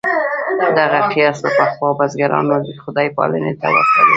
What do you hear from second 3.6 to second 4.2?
ته ورته دی.